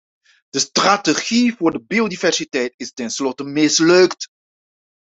De 0.49 0.59
strategie 0.59 1.53
voor 1.55 1.71
de 1.71 1.81
biodiversiteit 1.83 2.73
is 2.77 2.93
tenslotte 2.93 3.43
mislukt. 3.43 4.27